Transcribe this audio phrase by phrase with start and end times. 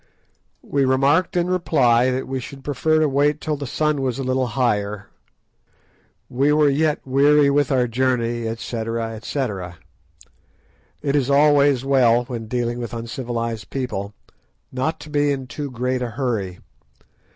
[0.63, 4.23] We remarked in reply that we should prefer to wait till the sun was a
[4.23, 5.11] little higher,
[6.27, 8.85] we were yet weary with our journey, &c.,
[9.21, 9.45] &c.
[11.03, 14.15] It is always well, when dealing with uncivilised people,
[14.71, 16.57] not to be in too great a hurry.